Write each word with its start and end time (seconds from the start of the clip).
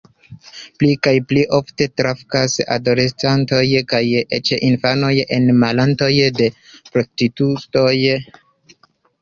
Pli 0.83 0.87
kaj 1.07 1.11
pli 1.31 1.41
ofte 1.57 1.87
trafas 2.01 2.55
adoleskantoj 2.77 3.61
kaj 3.93 4.01
eĉ 4.39 4.53
infanoj 4.69 5.13
en 5.37 5.47
la 5.53 5.57
manojn 5.67 5.95
de 6.41 6.51
prostituistoj. 6.97 7.95